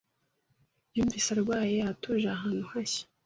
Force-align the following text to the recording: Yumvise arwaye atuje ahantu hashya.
Yumvise 0.95 1.27
arwaye 1.35 1.77
atuje 1.91 2.27
ahantu 2.35 2.63
hashya. 2.71 3.03